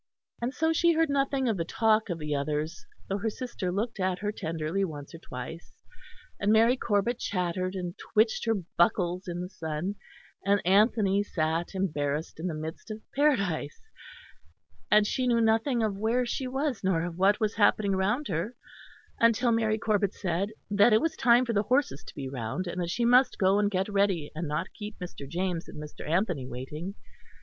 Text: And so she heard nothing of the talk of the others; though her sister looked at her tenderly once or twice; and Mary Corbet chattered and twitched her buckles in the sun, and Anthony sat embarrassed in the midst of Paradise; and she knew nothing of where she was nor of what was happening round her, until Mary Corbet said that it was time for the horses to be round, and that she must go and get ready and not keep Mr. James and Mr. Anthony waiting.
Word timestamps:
And 0.41 0.51
so 0.51 0.73
she 0.73 0.93
heard 0.93 1.11
nothing 1.11 1.47
of 1.47 1.57
the 1.57 1.63
talk 1.63 2.09
of 2.09 2.17
the 2.17 2.33
others; 2.33 2.87
though 3.07 3.19
her 3.19 3.29
sister 3.29 3.71
looked 3.71 3.99
at 3.99 4.17
her 4.17 4.31
tenderly 4.31 4.83
once 4.83 5.13
or 5.13 5.19
twice; 5.19 5.75
and 6.39 6.51
Mary 6.51 6.75
Corbet 6.75 7.19
chattered 7.19 7.75
and 7.75 7.93
twitched 7.99 8.45
her 8.45 8.55
buckles 8.79 9.27
in 9.27 9.41
the 9.41 9.49
sun, 9.49 9.93
and 10.43 10.59
Anthony 10.65 11.21
sat 11.21 11.75
embarrassed 11.75 12.39
in 12.39 12.47
the 12.47 12.55
midst 12.55 12.89
of 12.89 13.03
Paradise; 13.15 13.79
and 14.89 15.05
she 15.05 15.27
knew 15.27 15.39
nothing 15.39 15.83
of 15.83 15.95
where 15.97 16.25
she 16.25 16.47
was 16.47 16.83
nor 16.83 17.03
of 17.05 17.15
what 17.19 17.39
was 17.39 17.53
happening 17.57 17.95
round 17.95 18.27
her, 18.27 18.55
until 19.19 19.51
Mary 19.51 19.77
Corbet 19.77 20.15
said 20.15 20.49
that 20.71 20.93
it 20.93 20.99
was 21.01 21.15
time 21.15 21.45
for 21.45 21.53
the 21.53 21.61
horses 21.61 22.03
to 22.07 22.15
be 22.15 22.27
round, 22.27 22.65
and 22.65 22.81
that 22.81 22.89
she 22.89 23.05
must 23.05 23.37
go 23.37 23.59
and 23.59 23.69
get 23.69 23.87
ready 23.87 24.31
and 24.33 24.47
not 24.47 24.73
keep 24.73 24.97
Mr. 24.97 25.29
James 25.29 25.67
and 25.67 25.79
Mr. 25.79 26.09
Anthony 26.09 26.47
waiting. 26.47 26.95